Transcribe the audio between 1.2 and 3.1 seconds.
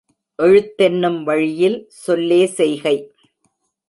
வழியில் சொல்லே செய்கை.